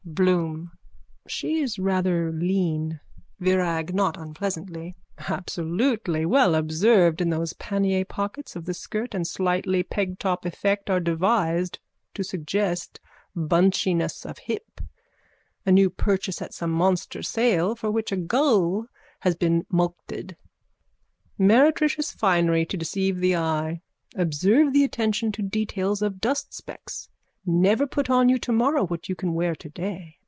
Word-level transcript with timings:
BLOOM: 0.03 0.71
She 1.25 1.59
is 1.61 1.79
rather 1.79 2.31
lean. 2.33 2.99
VIRAG: 3.39 3.93
(Not 3.95 4.17
unpleasantly.) 4.19 4.95
Absolutely! 5.29 6.25
Well 6.25 6.53
observed 6.53 7.21
and 7.21 7.31
those 7.31 7.53
pannier 7.53 8.03
pockets 8.03 8.55
of 8.57 8.65
the 8.65 8.73
skirt 8.73 9.15
and 9.15 9.25
slightly 9.25 9.83
pegtop 9.83 10.43
effect 10.43 10.89
are 10.89 10.99
devised 10.99 11.79
to 12.15 12.23
suggest 12.25 12.99
bunchiness 13.37 14.25
of 14.25 14.39
hip. 14.39 14.81
A 15.65 15.71
new 15.71 15.89
purchase 15.89 16.41
at 16.41 16.53
some 16.53 16.71
monster 16.71 17.21
sale 17.23 17.73
for 17.75 17.89
which 17.89 18.11
a 18.11 18.17
gull 18.17 18.87
has 19.21 19.35
been 19.37 19.65
mulcted. 19.71 20.35
Meretricious 21.37 22.11
finery 22.11 22.65
to 22.65 22.75
deceive 22.75 23.19
the 23.19 23.37
eye. 23.37 23.81
Observe 24.15 24.73
the 24.73 24.83
attention 24.83 25.31
to 25.31 25.41
details 25.41 26.01
of 26.01 26.15
dustspecks. 26.15 27.07
Never 27.43 27.87
put 27.87 28.07
on 28.07 28.29
you 28.29 28.37
tomorrow 28.37 28.85
what 28.85 29.09
you 29.09 29.15
can 29.15 29.33
wear 29.33 29.55
today. 29.55 30.17